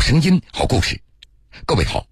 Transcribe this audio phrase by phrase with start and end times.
[0.00, 0.98] 好声音，好故事。
[1.66, 2.06] 各位好，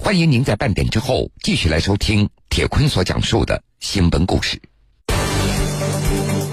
[0.00, 4.60] 欢迎您在半点之后继续来收听铁坤所讲述的新闻故事。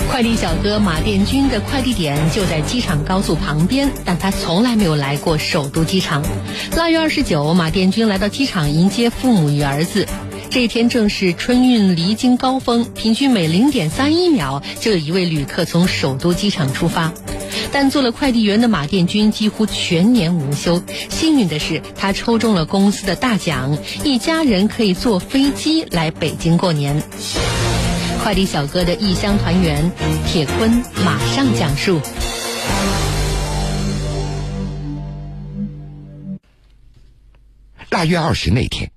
[0.07, 6.23] 快递小哥马殿军的快递点就在机场高速旁边，但他从来没有来过首都机场。
[6.77, 10.07] 腊月二十九，马殿军来到机场迎接父母与儿子。
[10.51, 17.13] 这一天正是春运离京高峰，平均每零点三一秒就有一位旅客从首都机场出发。
[17.71, 20.83] 但做了快递员的马殿军几乎全年无休。
[21.09, 27.01] 幸运的是，他抽中了公司的大奖，一家人可以坐飞机来北京过年。
[28.21, 29.89] 快递小哥的异乡团圆，
[30.27, 32.01] 铁坤马上讲述。
[37.89, 38.91] 腊月二十那天，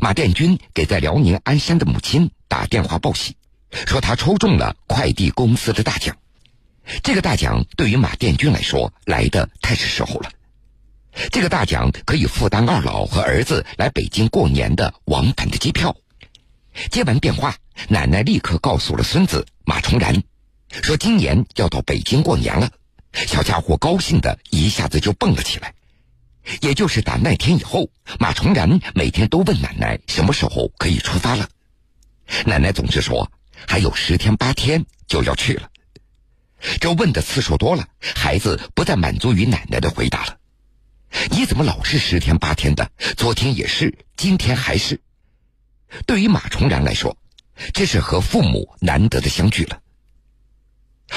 [0.00, 3.36] 马殿军给在辽宁鞍山的母亲打电话报喜，
[3.86, 6.16] 说他抽中了快递公司的大奖。
[7.02, 10.30] 这个大奖对于马殿军来说来的太是时候了。
[11.30, 15.94] 这个大奖可以负担二老和儿子来北京过年的往返的机票。
[16.90, 17.56] 接完电话，
[17.88, 20.22] 奶奶立刻告诉了孙子马崇然，
[20.82, 22.70] 说今年要到北京过年了。
[23.12, 25.74] 小家伙高兴的一下子就蹦了起来。
[26.60, 31.48] 也就是打那天以后，马崇然每天都问奶奶什么时候可以出发了。
[32.46, 33.30] 奶奶总是说
[33.66, 35.70] 还有十天八天就要去了。
[36.80, 40.38] 这问的次数多了，孩子不再满足于奶奶的回答了。
[41.30, 42.90] 你怎么老是十天八天的？
[43.16, 45.00] 昨天也是，今天还是。
[46.04, 47.16] 对于马崇然来说，
[47.72, 49.80] 这是和父母难得的相聚了。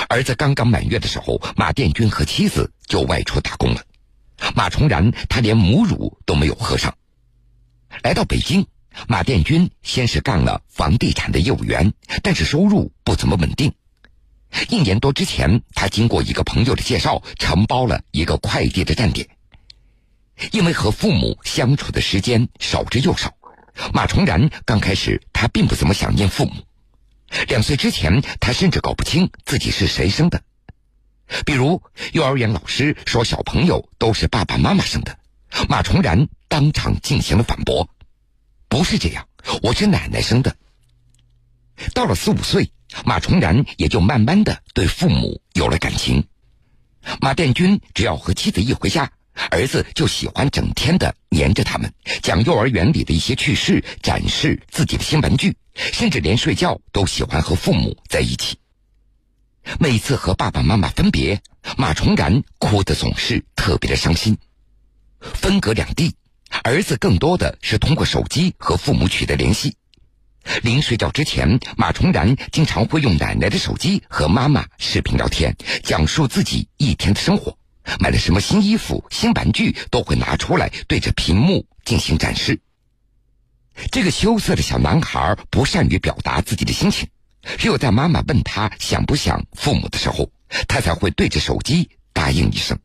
[0.08, 3.84] 儿子刚刚满月的时候，马殿军和妻子就外出打工了。
[4.56, 6.96] 马崇然他连母乳都没有喝上。
[8.04, 8.66] 来到北京，
[9.08, 13.74] 马殿军先是干了房地产的业务员，但是收入不怎么稳定。
[14.70, 19.28] 一年多之前，他经过一个朋友的介绍，承包了一个快递的站点。
[20.52, 23.34] 因为和父母相处的时间少之又少，
[23.94, 26.54] 马崇然刚开始他并不怎么想念父母。
[27.48, 30.42] 两岁之前，他甚至搞不清自己是谁生的。
[31.46, 31.82] 比如，
[32.14, 35.18] 幼儿园老师说小朋友都是爸爸妈妈生的，
[35.70, 37.90] 马崇然当场进行了反驳
[38.70, 39.28] ：“不是这样，
[39.62, 40.56] 我是奶奶生的。”
[41.94, 42.72] 到了四五岁。
[43.06, 46.28] 马崇然也就慢慢的对父母有了感情。
[47.22, 49.10] 马殿军只要和妻子一回家，
[49.50, 58.58] 儿子就喜欢整天的黏着他们，讲幼儿园里的一些趣事，展示自己的新玩具，甚至连睡觉都喜欢和父母在一起。
[59.80, 61.42] 每次和爸爸妈妈分别，
[61.78, 64.38] 马崇然哭的总是特别的伤心。
[65.20, 66.16] 分隔两地，
[66.64, 69.76] 儿子更多的是通过手机和父母取得联系。
[70.64, 77.56] 临睡觉之前，马崇然经常会用奶奶的手机和妈妈视频聊天，讲述自己一天的生活。
[78.00, 82.60] 买了什么新衣服、新玩具，都会拿出来对着屏幕进行展示。
[83.92, 87.08] 这个羞涩的小男孩不善于表达自己的心情，
[87.58, 90.32] 只有在妈妈问他想不想父母的时候，
[90.68, 92.78] 他才会对着手机答应一声。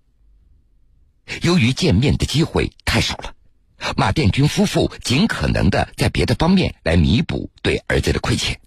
[1.42, 3.32] 由于见面的机会太少了。
[3.94, 8.58] 马殿军夫妇尽可能的在别的方面来弥补对儿子的亏欠，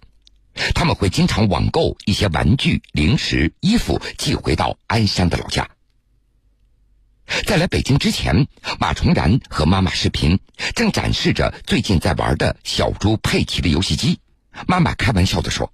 [0.72, 5.68] 他们会经常网购一些玩具、零食、衣服寄回到鞍山的老家。
[7.44, 8.46] 在来北京之前，
[8.78, 10.38] 马崇然和妈妈视频，
[10.76, 14.20] 正展示着最近在玩的小猪佩奇的游戏机。
[14.68, 15.72] 妈妈开玩笑的说：“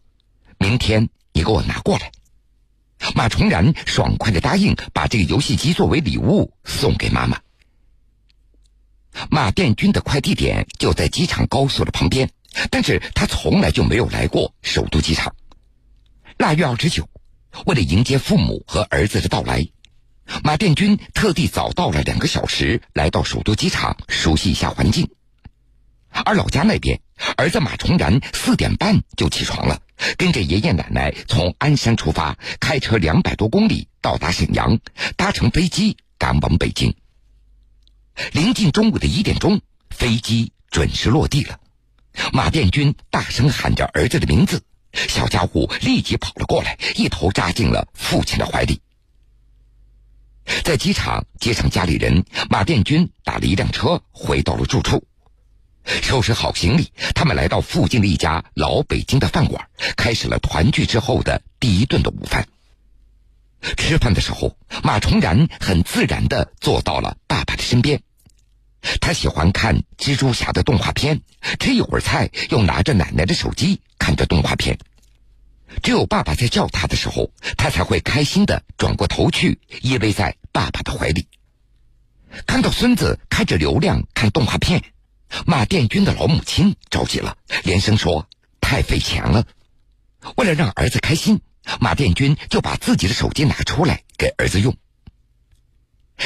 [0.58, 2.12] 明天你给我拿过来。”
[3.14, 7.38] 马崇然爽快的答应把这个游戏机作为礼物送给妈妈。
[9.30, 12.30] 马殿军的快递点就在机场高速的旁边，
[12.70, 15.34] 但是他从来就没有来过首都机场。
[16.38, 17.08] 腊月二十九，
[17.66, 19.66] 为了迎接父母和儿子的到来，
[20.42, 25.08] 马殿军特地早到了两个小时，来到首都机场熟悉一下环境。
[26.10, 27.00] 而老家那边，
[27.36, 29.80] 儿子马崇然四点半就起床了，
[30.16, 34.78] 跟着爷爷奶奶从鞍山出发，开车两百多公里到达沈阳，
[35.16, 36.94] 搭乘飞机赶往北京。
[38.32, 39.60] 临近中午的一点钟，
[39.90, 41.60] 飞机准时落地了。
[42.32, 44.62] 马殿军大声喊着儿子的名字，
[44.92, 48.80] 小家伙立即跑了过来，一头扎进了父亲的怀里。
[50.64, 55.04] 在机场接上家里人，马殿军打了一辆车回到了住处，
[56.02, 62.48] 收拾好行李，他们来到附近的一家老北京的饭馆，开始了团聚之后的第一顿的午饭。
[63.76, 68.02] 吃饭的时候，马崇然很自然的坐到了爸爸的身边。
[69.00, 71.20] 他喜欢看蜘蛛侠的动画片，
[71.58, 74.78] 吃一会儿菜，又拿着奶奶的手机看着动画片。
[75.82, 81.28] 只有爸爸在叫他的时候，他才会开心的转过头去，依偎在爸爸的怀里。
[82.46, 84.82] 看到孙子开着流量看动画片，
[85.46, 88.28] 马殿军的老母亲着急了，连声说
[88.60, 89.46] ：“太费钱了。”
[90.36, 91.40] 为了让儿子开心，
[91.80, 94.76] 马殿军就把自己的手机拿出来给儿子用。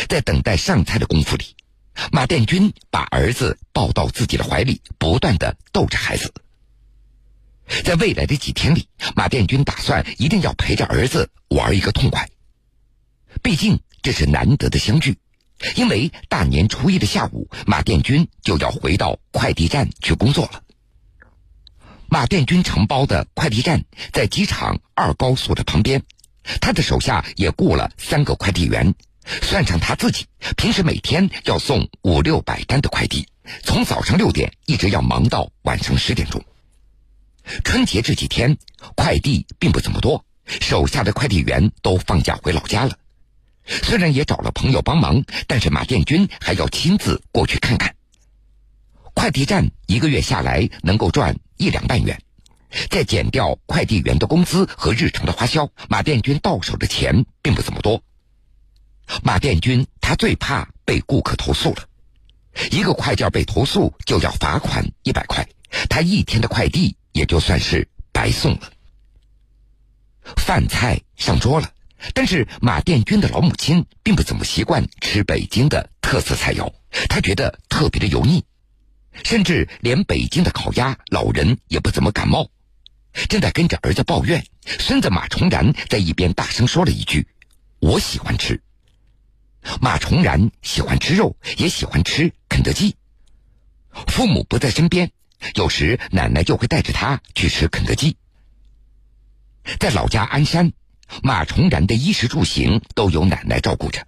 [0.09, 1.57] 在等待上菜的功夫里，
[2.13, 6.33] 马殿军把儿子抱到自己的怀里，不断的逗着孩子。
[7.85, 12.29] 在未来的几天里，马殿军打算一定要陪着儿子玩一个痛快。
[13.43, 15.19] 毕竟这是难得的相聚，
[15.77, 20.63] 因为大年初一的下午，马殿军就要回到快递站去工作了。
[22.09, 26.03] 马殿军承包的快递站在机场二高速的旁边，
[26.61, 28.95] 他的手下也雇了三个快递员，
[29.43, 30.27] 算上他自己，
[30.57, 33.29] 平时每天要送五六百单的快递，
[33.63, 36.43] 从早上六点一直要忙到晚上十点钟。
[37.65, 38.57] 春节这几天，
[38.97, 42.97] 快递并不怎么多，手下的快递员都放假回老家了。
[43.83, 47.95] 虽然也找了朋友帮忙，但是马殿军还要亲自过去看看。
[49.15, 52.21] 快递站一个月下来能够赚一两万元，
[52.91, 58.03] 再减掉快递员的工资和日常的花销，马殿军到手的钱并不怎么多。
[59.23, 61.85] 马殿军他最怕被顾客投诉了，
[62.71, 65.49] 一个快件被投诉就要罚款一百块，
[65.89, 66.97] 他一天的快递。
[67.13, 68.71] 也就算是白送了。
[70.37, 71.69] 饭菜上桌了，
[72.15, 76.73] 但是马殿军的老母亲并不怎么习惯吃北京的特色菜肴，
[77.09, 78.45] 她觉得特别的油腻，
[79.25, 82.51] 甚至连北京的烤鸭，老人也不怎么感冒。
[83.29, 87.27] 正在跟着儿子抱怨，孙子马重然在一边大声说了一句
[87.81, 88.63] ：“我喜欢吃。”
[89.81, 92.97] 马重然喜欢吃肉，也喜欢吃肯德基。
[94.07, 95.11] 父母不在身边。
[95.55, 98.19] 有时奶奶就会带着他去吃肯德基。
[99.79, 100.71] 在老家鞍山，
[101.23, 104.07] 马崇然的衣食住行都由奶奶照顾着，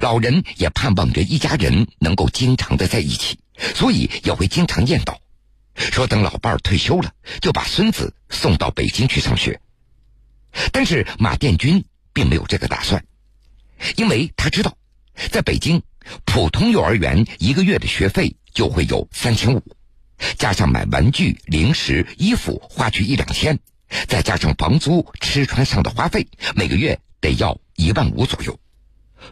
[0.00, 3.38] 老人也盼望着一家人能够经常的在一起，
[3.74, 5.16] 所以也会经常念叨，
[5.74, 9.60] 说等老伴儿退休了，就把孙子送到北京去上学。
[10.72, 13.04] 但是马殿军并没有这个打算，
[13.96, 14.76] 因为他知道，
[15.30, 15.82] 在北京
[16.24, 19.62] 普通幼儿园一个月的学费就会有三千五。
[20.36, 23.60] 加上买玩具、零食、衣服花去一两千，
[24.06, 28.58] 再加上房租、吃穿上的花费，每个月得要一万五左右。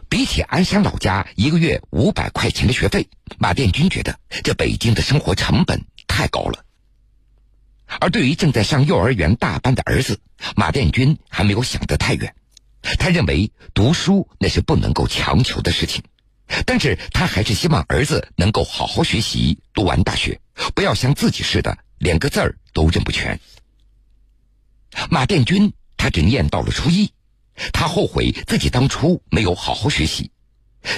[0.09, 6.65] 比起鞍山老家一个月五百块钱的学费，马殿军觉得这北京的生活成本太高了。
[7.99, 10.19] 而对于正在上幼儿园大班的儿子，
[10.55, 12.35] 马殿军还没有想得太远。
[12.99, 16.03] 他认为读书那是不能够强求的事情。
[16.65, 20.39] 但是他还是希望儿子能够好好学习，读完大学，
[20.73, 23.37] 不要像自己似的连个字儿都认不全。
[25.09, 27.11] 马殿军他只念到了初一，
[27.73, 30.31] 他后悔自己当初没有好好学习，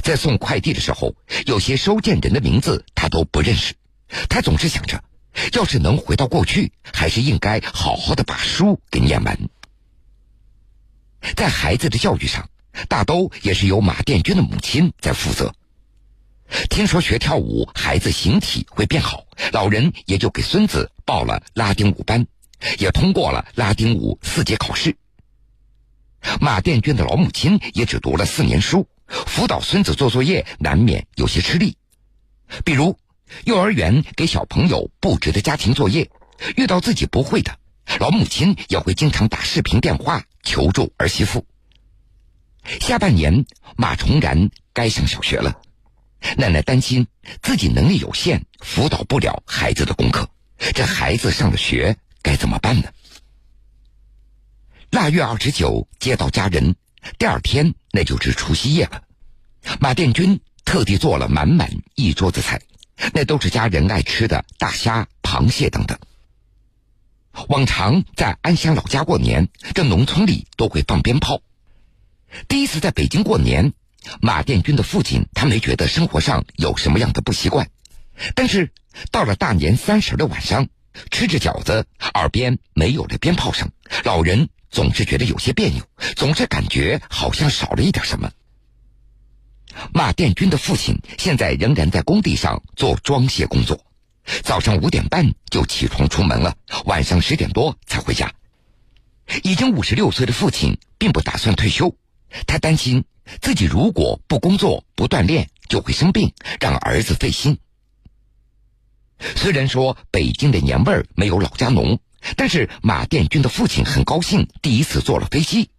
[0.03, 1.15] 在送快递的时候，
[1.45, 3.75] 有些收件人的名字他都不认识。
[4.29, 5.03] 他总是想着，
[5.53, 9.37] 要是能回到过去，还是应该好好的把书给念完。
[11.35, 12.49] 在孩子的教育上。
[12.87, 15.53] 大都也是由马殿军的母亲在负责。
[16.69, 22.25] 听说学跳舞，孩子形体会变好，老人也就给孙子报了拉丁舞班，
[22.77, 24.95] 也通过了拉丁舞四级考试。
[26.41, 31.77] 马殿军的老母亲也只读了四年书，辅导孙子做作业难免有些吃力。
[32.65, 32.97] 比如，
[33.45, 36.09] 幼儿园给小朋友布置的家庭作业，
[36.57, 37.57] 遇到自己不会的，
[37.99, 41.45] 老母亲也会经常打视频电话求助儿媳妇。
[42.81, 43.45] 下半年，
[43.77, 45.61] 马重然该上小学了。
[46.35, 47.07] 奶奶担心
[47.41, 50.29] 自己能力有限，辅导不了孩子的功课。
[50.75, 52.89] 这孩子上了学该怎么办呢？
[54.91, 56.75] 腊月二十九接到家人，
[57.17, 59.03] 第二天那就是除夕夜了。
[59.79, 62.61] 马殿军特地做了满满一桌子菜，
[63.13, 65.99] 那都是家人爱吃的大虾、螃蟹等等。
[67.47, 71.41] 往常在安乡老家过年，这农村里都会放鞭炮。
[72.47, 73.73] 第一次在北京过年，
[74.21, 77.69] 马殿军的父亲他没觉得生活上有什么样的不习惯，
[78.33, 78.71] 但是
[79.11, 80.67] 到了大年三十的晚上，
[81.11, 83.71] 吃着饺子，耳边没有了鞭炮声，
[84.03, 85.83] 老人总是觉得有些别扭，
[86.15, 88.31] 总是感觉好像少了一点什么。
[89.93, 93.85] 马殿军的父亲现在仍然在工地上做装卸工作，
[94.43, 96.55] 早上五点半就起床出门了，
[96.85, 98.33] 晚上十点多才回家。
[99.43, 101.95] 已经五十六岁的父亲并不打算退休。
[102.45, 103.05] 他担心
[103.41, 107.59] 自己如果不工作不锻炼就会生病，让儿子费心。
[109.35, 111.99] 虽然说北京的年味儿没有老家浓，
[112.35, 115.69] 但是马殿军的父亲很高兴第一次坐了飞机，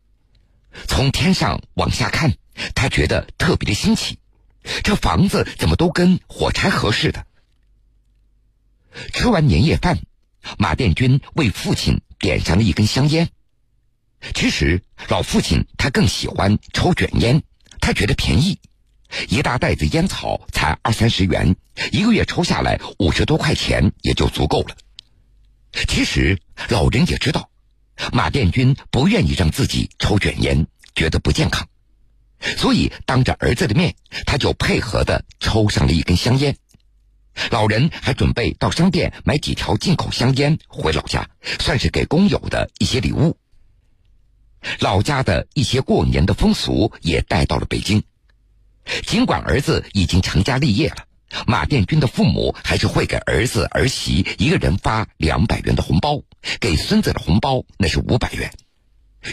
[0.87, 2.35] 从天上往下看，
[2.75, 4.19] 他觉得特别的新奇。
[4.83, 7.26] 这房子怎么都跟火柴盒似的？
[9.12, 9.99] 吃完年夜饭，
[10.59, 13.30] 马殿军为父亲点上了一根香烟。
[14.35, 17.42] 其实老父亲他更喜欢抽卷烟，
[17.80, 18.59] 他觉得便宜，
[19.28, 21.56] 一大袋子烟草才二三十元，
[21.92, 24.76] 一个月抽下来五十多块钱也就足够了。
[25.88, 26.38] 其实
[26.68, 27.50] 老人也知道，
[28.12, 31.68] 马殿军不愿意让自己抽卷烟，觉得不健康，
[32.56, 33.94] 所以当着儿子的面，
[34.26, 36.56] 他就配合的抽上了一根香烟。
[37.50, 41.28] 老人还准备到商店买几条进口香烟回老家，
[41.60, 43.36] 算是给工友的一些礼物。
[44.80, 48.02] 老家的一些过年的风俗也带到了北京。
[49.06, 51.06] 尽管儿子已经成家立业了，
[51.46, 56.22] 马殿军的父母还是会给儿子儿媳一个人发两百元的红包，
[56.58, 58.52] 给孙子的红包那是五百元。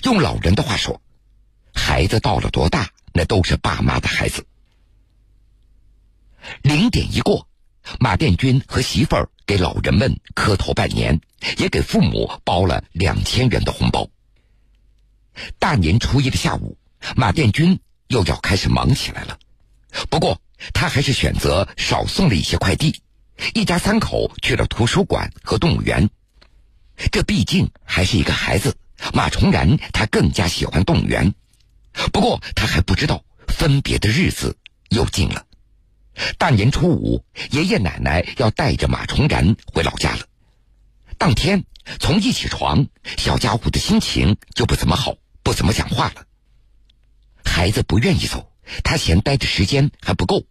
[0.04, 1.02] 用老人的话说，
[1.74, 4.46] 孩子到了多大，那都是爸妈的孩子。
[6.62, 7.48] 零点一过。
[8.02, 11.22] 马殿军和媳妇儿给老人们磕头拜年，
[11.58, 14.10] 也给父母包了两千元的红包。
[15.58, 16.78] 大年初一的下午，
[17.16, 19.38] 马殿军又要开始忙起来了。
[20.10, 20.42] 不过，
[20.74, 23.02] 他还是选择少送了一些快递。
[23.54, 26.10] 一家三口去了图书馆和动物园。
[27.12, 28.76] 这毕竟还是一个孩子，
[29.14, 31.34] 马崇然他更加喜欢动物园。
[32.12, 34.58] 不过，他还不知道分别的日子
[34.90, 35.46] 又近了。
[36.40, 40.26] 大年初五，爷爷奶奶要带着马崇然回老家了。
[41.20, 41.64] 当天
[42.00, 42.88] 从一起床，
[43.18, 46.26] 小家伙的心情就不怎么好，不怎么讲话了。
[47.48, 48.52] 孩子不愿意走，
[48.84, 50.46] 他嫌待的时间还不够。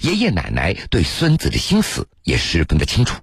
[0.00, 3.22] 爷爷奶奶对孙子的心思也十分的清楚。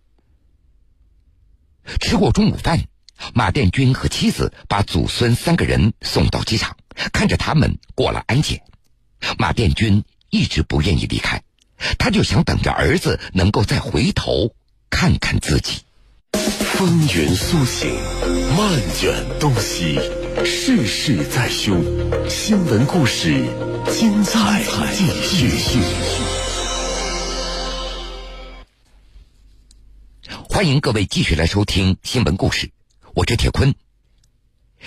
[2.00, 2.86] 吃过中午饭，
[3.34, 6.78] 马殿军和妻子把祖孙三个人送到机场，
[7.12, 8.62] 看着他们过了安检，
[9.38, 10.06] 马殿军。
[10.32, 11.42] 一直不愿意离开，
[11.98, 14.54] 他就想等着儿子能够再回头
[14.92, 15.82] 看看自己。
[16.34, 17.90] 风云苏醒，
[18.56, 20.00] 漫卷东西，
[20.46, 21.84] 世事在胸。
[22.30, 23.34] 新闻故事，
[23.92, 25.06] 精彩继
[25.50, 25.80] 续。
[30.50, 32.72] 欢迎各位继续来收听新闻故事，
[33.14, 33.76] 我是铁坤。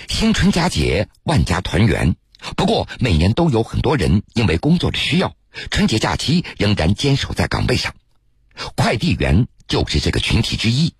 [0.07, 2.15] 新春佳节，万家团圆。
[2.55, 5.35] 不过，每年都有很多人因为工作的需要，
[5.69, 7.93] 春节假期仍然坚守在岗位上。
[8.75, 10.93] 快递员就是这个群体之一。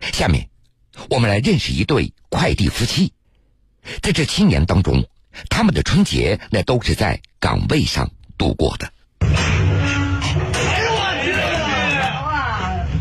[0.00, 0.48] 下面，
[1.10, 3.12] 我们来认识一对快递夫妻。
[4.02, 5.04] 在这七年当中，
[5.48, 8.90] 他们的春节那都是在岗位上度过的。
[9.20, 9.26] 哎
[10.82, 11.32] 呦我去！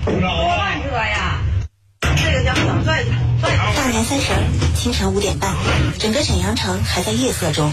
[0.06, 1.42] 多万多呀！
[2.02, 2.54] 这个叫
[3.76, 4.32] 大年三十
[4.76, 5.56] 清晨五点半，
[6.00, 7.72] 整个沈阳城还在夜色中。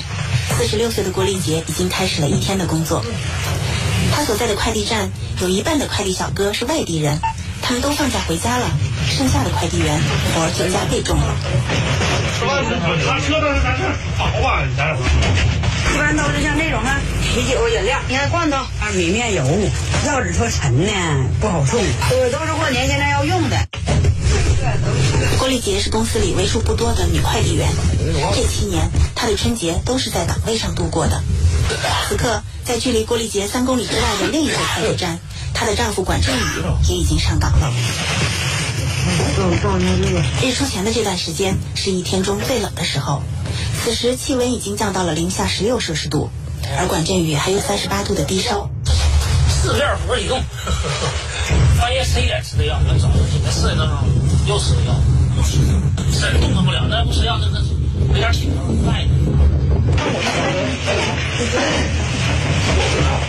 [0.56, 3.04] 四十六岁的郭丽杰已经开始了一天的工作。
[4.14, 5.10] 他所在的快递站
[5.40, 7.18] 有一半的快递小哥是外地人，
[7.62, 8.70] 他们都放假回家了，
[9.12, 10.00] 剩下的快递员
[10.34, 11.36] 活儿就加倍重了。
[13.06, 13.84] 他车都是咱这
[14.16, 14.64] 好啊，
[15.94, 18.56] 一般都是像这种啊，啤酒、饮料，你看罐头、
[18.94, 19.44] 米面油，
[20.06, 20.90] 要是说沉呢
[21.40, 21.78] 不好送，
[22.08, 23.56] 对，都是过年现在要用的。
[25.38, 27.68] 郭丽杰是公司里为数不多的女快递员，
[28.34, 31.22] 这七年她的春节都是在岗位上度过的。
[32.08, 35.18] 此刻，在距离郭丽杰三公里之外的另一个快递站，
[35.52, 36.40] 她的丈夫管振宇
[36.88, 37.72] 也已经上岗了。
[40.42, 43.22] 日出前的这段时间是一天中最冷的时候，
[43.82, 46.28] 此时气温已经降到了零下十六摄氏度，
[46.78, 48.70] 而管振宇还有三十八度的低烧。
[49.48, 50.42] 四片活一动，
[51.78, 53.96] 半夜十一点吃的药，早上起来四点多钟
[54.46, 54.94] 又吃的药，
[55.36, 55.52] 又吃，
[56.12, 57.60] 实在动弹不了，再不吃药，那那
[58.12, 59.10] 没点起头，赖的。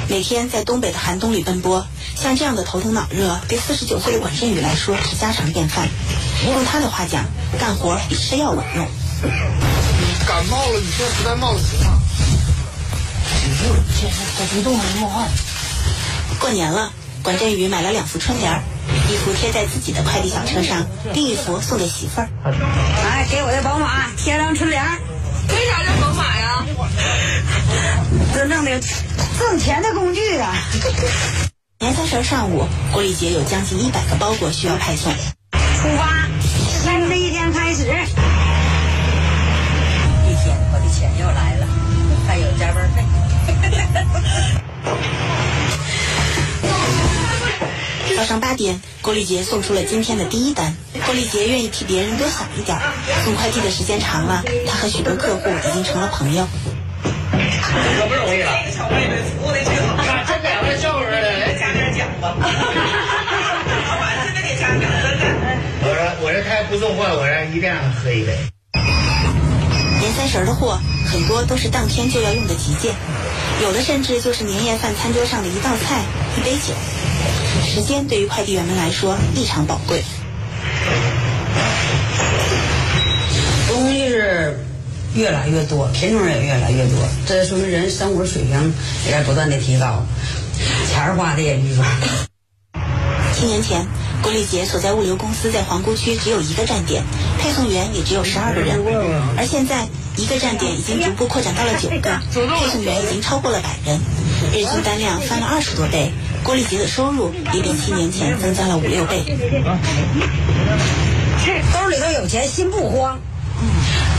[0.09, 5.87] 每天在东北的寒冬里奔波，像这样的头疼脑热，对四十九岁的管振宇来说是家常便饭。
[6.45, 7.25] 用他的话讲，
[7.59, 8.87] 干活比吃药管用。
[10.27, 11.99] 感冒了，你说实在冒的行吗？
[13.95, 15.27] 现在他不动了，冒汗。
[16.39, 16.91] 过年了，
[17.23, 18.61] 管振宇买了两幅春联
[19.09, 22.29] 一幅贴在自己的快递小车上，另一幅送给媳妇儿。
[22.45, 24.83] 来，给我的宝马贴张春联
[28.33, 28.79] 真正的
[29.39, 30.53] 挣钱的工具啊！
[31.79, 35.11] 年三十上午，郭丽杰有将近一百个包裹需要派送。
[35.11, 37.85] 出发，新的一天开始。
[48.33, 50.75] 上八点郭丽杰送出了今天的第一单。
[51.05, 52.75] 郭丽杰愿意替别人多想一点
[53.23, 56.47] 送快递的时间长了他和许多客户已经成了朋友。
[57.31, 62.35] 可不容易了这个小妹妹出的挺好看真给人家笑话的来加点奖吧
[65.81, 68.35] 我说我说她不送货我让一定让喝一杯。
[69.99, 72.95] 年三十的货很多都是当天就要用的急件
[73.61, 76.01] 有的甚至就是年夜饭餐桌上的一道菜
[76.35, 76.73] 一杯酒。
[77.61, 80.03] 时间对于快递员们来说异常宝贵。
[83.67, 84.59] 东西是
[85.15, 88.73] 越来越多，品种也越来越多，这说明人生活水平
[89.05, 90.05] 也在不断的提高，
[90.89, 91.83] 钱花的也愈多。
[93.33, 93.85] 七年前，
[94.21, 97.03] 郭丽杰所在物流公司在皇姑区只有一个站点，
[97.39, 98.79] 配送员也只有十二个人，
[99.35, 103.99] 而现在一个站点已经逐步扩展到了九个，配送员已经超过了百人，
[104.53, 106.11] 日均单量翻了二十多倍，
[106.43, 109.23] 郭丽杰的收入也比七年前增加了五六倍。
[111.73, 113.17] 兜里头有钱心不慌，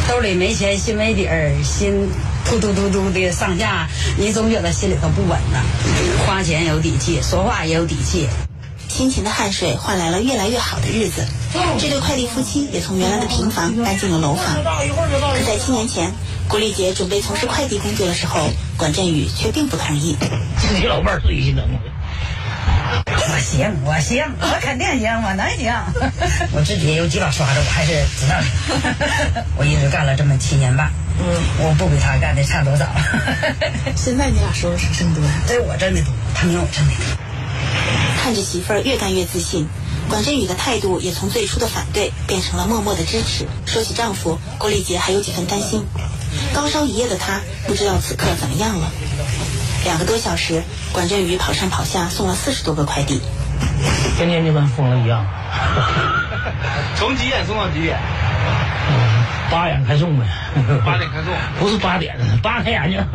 [0.09, 2.09] 兜里没钱心没底儿，心
[2.45, 5.61] 突突突突的上下，你总觉得心里头不稳呐。
[6.27, 8.27] 花钱有底气，说话也有底气。
[8.89, 11.27] 辛勤的汗水换来了越来越好的日子，
[11.79, 14.45] 这对快递夫妻也从原来的平房搬进了楼房。
[14.55, 16.13] 可在七年前，
[16.49, 20.17] 郭丽杰准备从事快递工作的时候，管振宇却并不同意。
[20.79, 21.65] 你老伴儿最心疼
[23.29, 23.39] 我。
[23.39, 25.73] 行，我行，我肯定行，我能行。
[26.53, 29.45] 我自己也有几把刷子，我还是 知道的。
[29.57, 31.25] 我一直干了这么七年半，嗯，
[31.59, 32.87] 我不比他干的差多少。
[33.97, 35.31] 现在你俩收入是挣多呀？
[35.47, 37.05] 这我挣的多，他没有我挣的多。
[38.23, 39.69] 看着媳妇儿越干越自信，
[40.09, 43.47] 管振宇的态度也从最初的反对变成了默默的支持。
[43.67, 45.85] 说起丈夫，郭丽杰还有几分担心。
[46.53, 48.91] 高烧一夜的她不知道此刻怎么样了。
[49.85, 50.63] 两个多小时，
[50.93, 53.21] 管振宇跑上跑下送了四十多个快递，
[54.17, 55.25] 天天就跟疯了一样。
[56.97, 57.99] 从几点送到几点？
[59.51, 60.25] 八点开送呗。
[60.85, 61.33] 八点开送？
[61.61, 63.07] 不是八点，八开眼睛。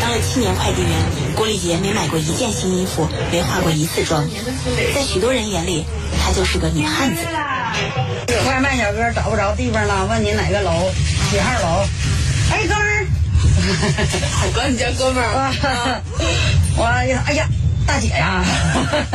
[0.00, 0.90] 当了七年快递员，
[1.34, 4.24] 郭丽杰没买过一件新衣服，没化过一次妆，
[4.94, 5.84] 在许多人眼里，
[6.24, 7.22] 他就是个女汉子。
[8.46, 10.90] 外卖小哥找不着地方了，问你哪个楼？
[11.30, 11.84] 几号楼？
[13.70, 16.00] 我 管你叫哥们儿。
[16.76, 17.46] 我哎呀，
[17.86, 18.42] 大姐呀，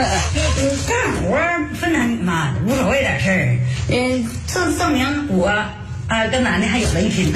[0.88, 1.38] 干活
[1.76, 3.58] 分男女嘛，无所谓点事儿。
[3.89, 7.34] 嗯，证证明我啊跟男的还有了一拼。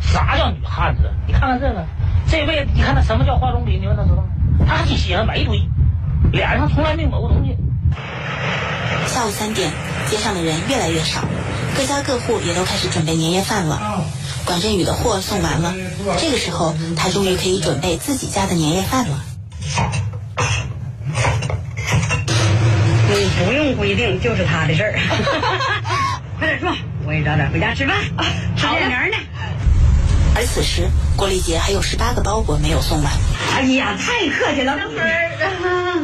[0.00, 1.10] 啥叫女汉子？
[1.26, 1.84] 你看看这个，
[2.30, 3.80] 这辈子你看他什么叫化妆品？
[3.80, 4.24] 你问他知道吗？
[4.66, 5.60] 他还挺喜欢围堆，
[6.32, 7.56] 脸上从来没抹过东西。
[9.06, 9.70] 下午三点，
[10.10, 11.20] 街上的人越来越少，
[11.76, 14.04] 各家各户也都开始准备年夜饭了。
[14.48, 15.74] 管振宇的货送完了，
[16.18, 19.22] 这个时候他终于可以准备自己家的年夜饭了。
[23.10, 24.98] 你不用规定，就是他的事儿。
[26.40, 26.74] 快点说，
[27.06, 27.98] 我也早点回家吃饭，
[28.56, 29.18] 吃点名呢。
[30.34, 33.12] 而此时，郭丽杰还有十八个包裹没有送完。
[33.54, 34.72] 哎呀，太客气了，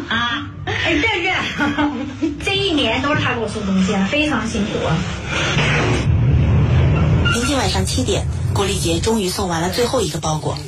[0.09, 0.51] 啊！
[0.67, 1.33] 哎，这是
[2.45, 4.95] 这一年都是他给我送东西，非常辛苦啊。
[7.55, 10.59] 临近晚上七点，郭丽杰终于送完了最后一个包裹。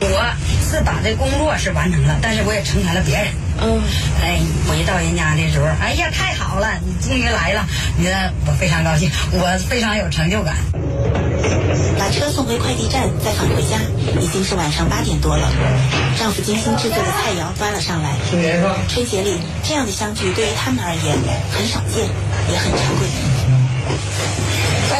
[0.00, 0.34] 我
[0.64, 3.26] 是把这工作是完成了，但是我也成全了别人。
[3.60, 3.82] 嗯，
[4.22, 7.66] 哎，我一到人家的时候，哎呀，太好了，你终于来了，
[7.98, 10.56] 你看我非常高兴，我非常有成就感。
[11.98, 13.76] 把车送回快递站，再返回家，
[14.18, 15.46] 已经是晚上八点多了。
[16.18, 18.16] 丈夫精心制作的菜肴端了上来。
[18.88, 21.18] 春节里这样的相聚对于他们而言
[21.52, 22.08] 很少见，
[22.50, 24.45] 也很珍贵。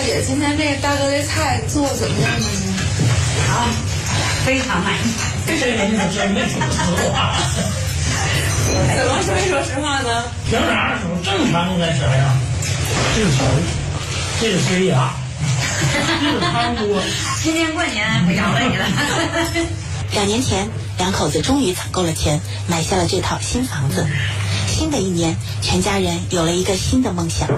[0.07, 2.47] 大姐，今天这个大哥的菜做怎么样呢？
[3.49, 3.67] 好，
[4.45, 4.99] 非常满意。
[5.45, 7.35] 这些人就是没说实话。
[8.95, 10.23] 怎么是没说实话呢？
[10.49, 12.39] 平常的时候正常应该是啥样？
[13.17, 13.43] 这是手，
[14.41, 15.11] 这是水牙。
[17.43, 18.87] 今年过年不养了你了。
[20.13, 24.07] 两年前，两口子终于攒够了钱，买下了这套新房子。
[24.69, 27.49] 新的一年，全家人有了一个新的梦想。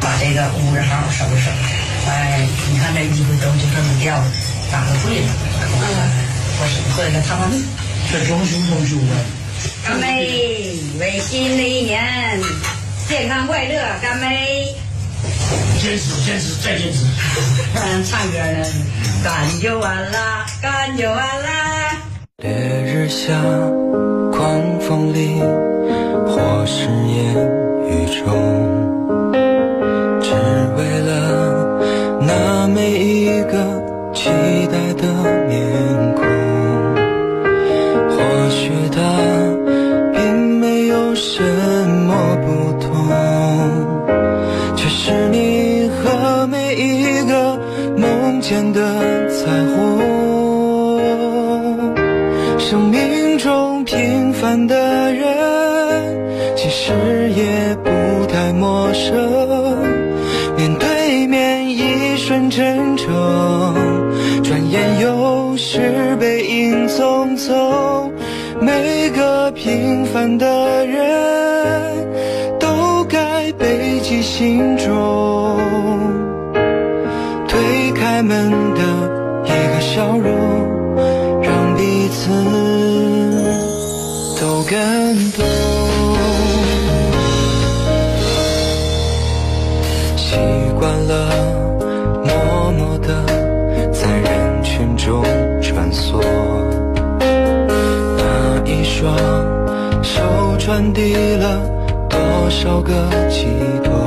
[0.00, 2.10] 把这个屋子好好收拾收拾。
[2.10, 4.22] 哎，你看这衣服都就这么掉，
[4.70, 5.28] 打个柜子。
[5.62, 6.28] 嗯。
[6.60, 7.64] 我是做一个榻榻米。
[8.10, 9.14] 这装修装修的。
[9.84, 10.74] 干杯！
[10.98, 12.40] 为新的一年
[13.08, 14.74] 健康快乐，干杯！
[15.80, 17.04] 坚持，坚持，再坚持。
[17.74, 18.64] 嗯，唱歌呢，
[19.22, 21.48] 干就完了，干就完了。
[22.38, 23.32] 烈日下，
[24.32, 25.40] 狂风里，
[26.26, 27.34] 或是烟
[27.90, 28.26] 雨中，
[70.48, 71.07] 的人
[100.78, 101.60] 传递了
[102.08, 102.92] 多少个
[103.28, 103.46] 寄
[103.82, 104.06] 托？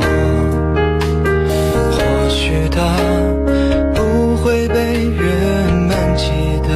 [1.92, 2.96] 或许它
[3.94, 4.76] 不会被
[5.10, 6.32] 人们记
[6.64, 6.72] 得，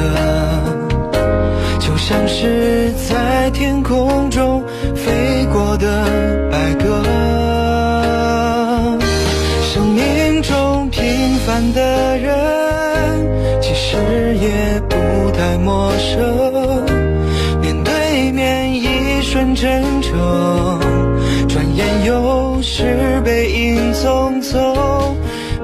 [1.80, 4.62] 就像是在天空中
[4.94, 6.04] 飞过的
[6.50, 7.15] 白鸽。
[21.48, 25.14] 转眼又是背影匆匆。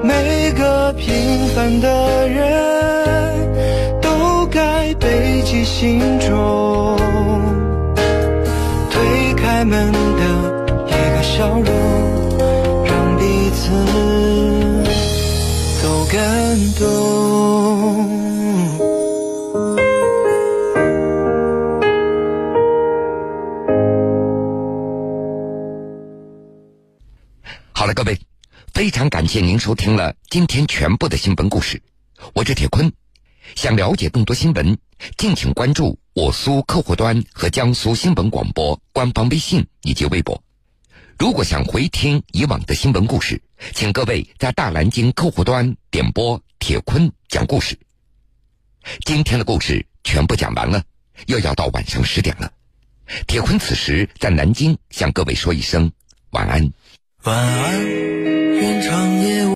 [0.03, 6.42] 每个平凡的人都该背起心中。
[29.33, 31.81] 谢您收听了今天全部的新闻故事。
[32.35, 32.93] 我是铁坤，
[33.55, 34.77] 想了解更多新闻，
[35.17, 40.43] 敬请关注我苏客户端和江苏新闻广播官方微信以及微博。
[41.17, 43.41] 如果想回听以往的新闻故事，
[43.73, 47.75] 请各位在大南京客户端点播铁坤讲故事。
[49.03, 50.83] 今天的故事全部讲完了，
[51.25, 52.53] 又要到晚上十点了。
[53.25, 55.91] 铁坤此时在南京向各位说一声
[56.29, 56.71] 晚安。
[57.23, 58.12] 晚安，
[58.63, 59.43] 愿长夜。